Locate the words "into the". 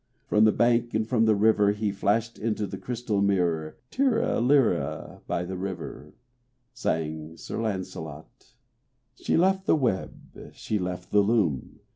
2.39-2.79